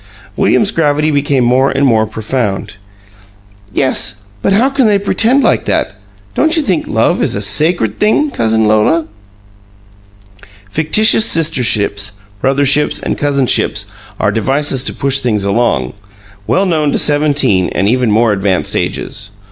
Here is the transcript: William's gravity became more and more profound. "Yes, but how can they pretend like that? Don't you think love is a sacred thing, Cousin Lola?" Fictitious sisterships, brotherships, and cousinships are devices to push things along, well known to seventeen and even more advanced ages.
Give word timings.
William's 0.35 0.71
gravity 0.71 1.11
became 1.11 1.43
more 1.43 1.69
and 1.69 1.85
more 1.85 2.07
profound. 2.07 2.77
"Yes, 3.71 4.23
but 4.41 4.51
how 4.51 4.67
can 4.71 4.87
they 4.87 4.97
pretend 4.97 5.43
like 5.43 5.65
that? 5.65 5.93
Don't 6.33 6.55
you 6.57 6.63
think 6.63 6.87
love 6.87 7.21
is 7.21 7.35
a 7.35 7.39
sacred 7.43 7.99
thing, 7.99 8.31
Cousin 8.31 8.67
Lola?" 8.67 9.05
Fictitious 10.71 11.27
sisterships, 11.31 12.13
brotherships, 12.41 12.99
and 12.99 13.15
cousinships 13.15 13.85
are 14.19 14.31
devices 14.31 14.83
to 14.85 14.93
push 14.93 15.19
things 15.19 15.45
along, 15.45 15.93
well 16.47 16.65
known 16.65 16.91
to 16.93 16.97
seventeen 16.97 17.69
and 17.69 17.87
even 17.87 18.09
more 18.11 18.31
advanced 18.31 18.75
ages. 18.75 19.29